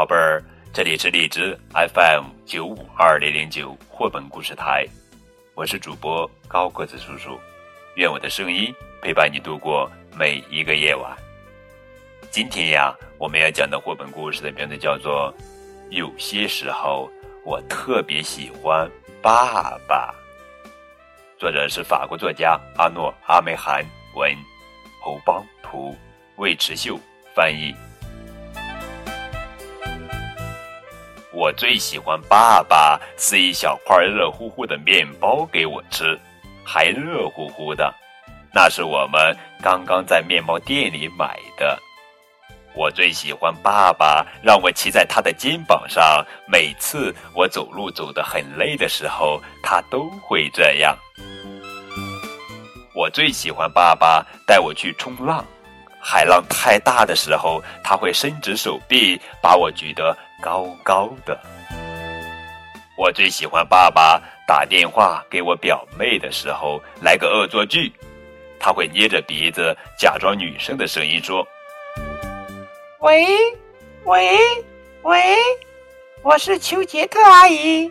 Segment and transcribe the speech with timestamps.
[0.00, 0.42] 宝贝儿，
[0.72, 4.86] 这里是荔枝 FM 九五二零零九绘本故事台，
[5.54, 7.38] 我是主播高个子叔叔，
[7.96, 9.86] 愿我的声音陪伴你度过
[10.18, 11.14] 每一个夜晚。
[12.30, 15.30] 今天呀，我们要讲的绘本故事的名字叫做
[15.90, 17.06] 《有些时候
[17.44, 18.90] 我特别喜欢
[19.20, 20.14] 爸爸》，
[21.38, 24.34] 作者是法国作家阿诺阿梅罕文，
[25.02, 25.94] 侯邦图，
[26.36, 26.98] 魏迟秀
[27.34, 27.74] 翻译。
[31.32, 36.18] 我最喜欢爸爸撕一小块热乎乎的面包给我吃，
[36.64, 37.94] 还热乎乎的，
[38.52, 41.78] 那是我们刚刚在面包店里买的。
[42.74, 50.96] 我最喜欢爸爸让我骑在他的肩膀上，每次我走路走得很累的时候，他都会这样。
[52.92, 55.44] 我最喜欢爸爸带我去冲浪，
[56.00, 60.16] 海浪太大的时候，他会伸直手臂把我举得。
[60.40, 61.38] 高高的。
[62.96, 67.92] 我最喜欢爸爸打电话给我表妹的时候来个恶作剧，
[68.58, 71.46] 他会捏着鼻子假装女生的声音说
[73.00, 73.26] ：“喂，
[74.04, 74.38] 喂，
[75.02, 75.36] 喂，
[76.22, 77.90] 我是丘杰特阿姨。”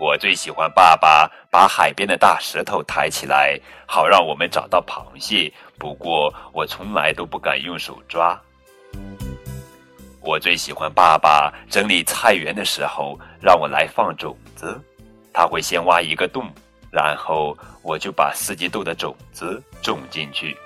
[0.00, 5.52] 我最喜欢爸爸把海边的大石头抬起来，好让我们找到螃蟹。
[5.78, 8.40] 不过我从来都不敢用手抓。
[10.24, 14.80] 我最喜欢爸爸整理菜园的时候，让我来放种子。
[15.32, 16.48] 他会先挖一个洞，
[16.92, 20.56] 然后我就把四季豆的种子种进去。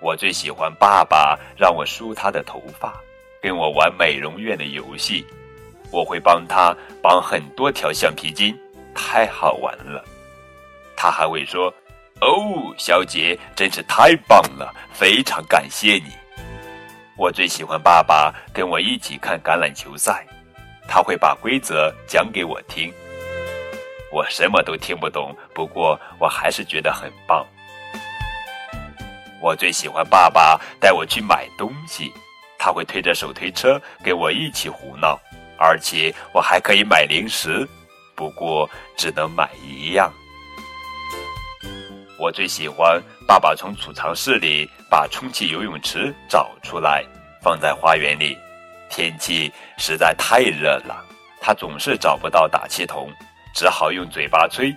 [0.00, 2.94] 我最喜欢爸爸让我梳他的头发，
[3.42, 5.26] 跟我玩美容院的游戏。
[5.90, 8.58] 我会帮他绑很多条橡皮筋，
[8.94, 10.02] 太好玩了。
[10.96, 11.66] 他还会说
[12.22, 16.10] ：“哦，小姐，真是太棒了，非常感谢你。”
[17.16, 20.26] 我最喜欢爸爸跟我一起看橄榄球赛，
[20.88, 22.92] 他会把规则讲给我听。
[24.10, 27.46] 我什么都听不懂，不过我还是觉得很棒。
[29.40, 32.12] 我最喜欢爸爸带我去买东西，
[32.58, 35.18] 他会推着手推车跟我一起胡闹，
[35.58, 37.68] 而且我还可以买零食，
[38.14, 40.12] 不过只能买一样。
[42.22, 47.04] 我最喜欢爸爸从储藏室里把充气游泳池找出来，
[47.42, 48.38] 放在花园里。
[48.88, 51.04] 天气实在太热了，
[51.40, 53.10] 他总是找不到打气筒，
[53.52, 54.72] 只好用嘴巴吹，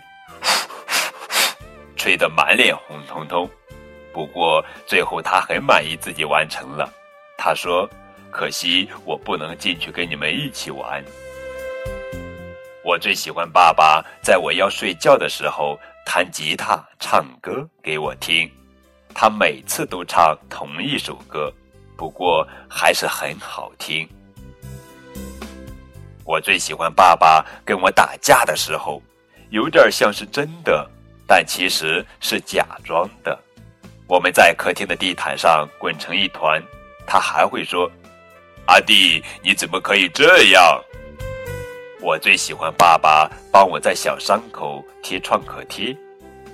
[1.95, 3.47] 吹得满脸红彤彤。
[4.11, 6.91] 不过最后他很满意自己完成了。
[7.37, 7.87] 他说
[8.33, 11.05] ：“可惜我不能进去跟你们一起玩。”
[12.83, 15.79] 我最喜欢爸爸在我要睡觉的时候。
[16.05, 18.49] 弹吉他、唱歌给我听，
[19.13, 21.51] 他每次都唱同一首歌，
[21.97, 24.07] 不过还是很好听。
[26.23, 29.01] 我最喜欢爸爸跟我打架的时候，
[29.49, 30.89] 有点像是真的，
[31.27, 33.37] 但其实是假装的。
[34.07, 36.61] 我们在客厅的地毯上滚成一团，
[37.07, 37.91] 他还会说
[38.67, 40.79] ：“阿弟，你怎么可以这样？”
[42.05, 45.91] 我最喜欢爸爸帮我在小伤口贴创可贴，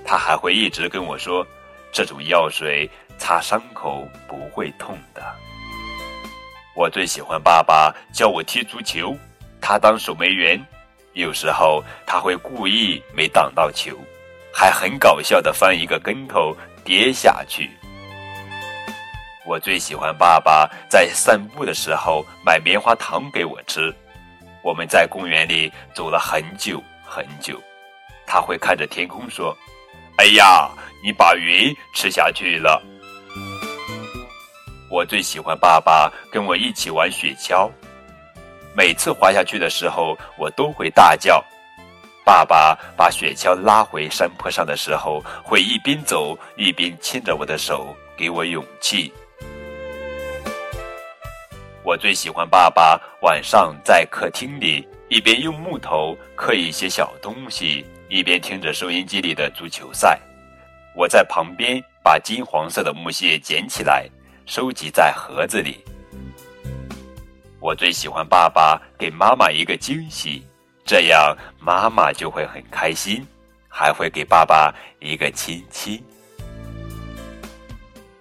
[0.02, 1.46] 他还会一直跟我说，
[1.92, 5.22] 这种药水擦伤口不会痛的。
[6.74, 9.14] 我最喜欢爸爸教我踢足球，
[9.60, 10.58] 他当守门员，
[11.12, 13.94] 有时候他会故意没挡到球，
[14.54, 17.70] 还很搞笑的翻一个跟头跌下去。
[19.44, 23.94] 我最喜欢爸爸在散步的时候买棉花糖给我吃。
[24.62, 27.60] 我们在公园里走了很久很久，
[28.26, 29.56] 他会看着天空说
[30.18, 30.70] ：“哎呀，
[31.02, 32.82] 你把云吃下去了。”
[34.88, 37.70] 我最喜欢爸爸跟我一起玩雪橇，
[38.74, 41.42] 每次滑下去的时候，我都会大叫。
[42.24, 49.12] 爸爸把雪橇拉回山坡上的时候，会一边走一边牵着我的手，给我勇气。
[51.84, 60.16] 我最喜欢爸爸晚上在客厅里一边用木头刻一些小东西，一边听着收音机里的足球赛。
[60.94, 64.08] 我在旁边把金黄色的木屑捡起来，
[64.46, 65.84] 收集在盒子里。
[67.58, 70.46] 我最喜欢爸爸给妈妈一个惊喜，
[70.84, 73.26] 这样妈妈就会很开心，
[73.68, 76.00] 还会给爸爸一个亲亲。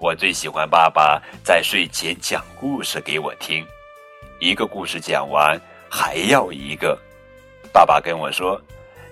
[0.02, 3.64] 我最喜欢爸爸在睡前讲故事给我听，
[4.40, 5.62] 一个故事讲完
[5.92, 6.98] 还要一个。
[7.72, 8.60] 爸爸跟我说：“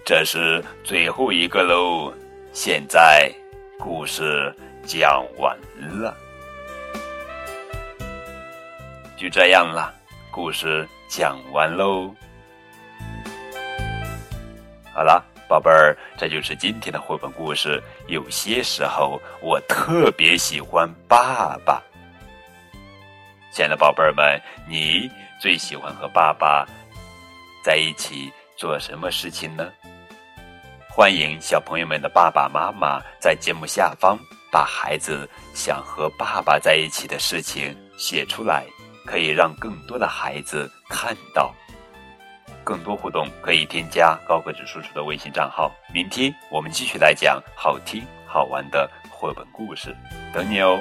[0.04, 2.12] 这是最后一个喽，
[2.54, 3.32] 现在
[3.78, 4.52] 故事
[4.84, 6.18] 讲完了。”
[9.16, 9.94] 就这样了，
[10.32, 12.12] 故事讲完喽。
[14.92, 17.82] 好了，宝贝儿，这就是今天的绘本故事。
[18.06, 21.82] 有些时候，我特别喜欢爸爸。
[23.52, 25.10] 亲爱的宝贝儿们，你
[25.42, 26.68] 最喜欢和爸爸
[27.64, 29.68] 在一起做什么事情呢？
[30.88, 34.20] 欢迎小朋友们的爸爸妈妈在节目下方
[34.52, 38.68] 把孩子想和爸爸在一起的事情写出来，
[39.04, 41.52] 可以让更多的孩子看到。
[42.70, 45.72] 更多互动可以添加高个子叔叔的微信账号。
[45.92, 49.96] 明天我们继续来讲好听好玩的绘本故事，
[50.32, 50.78] 等你哦。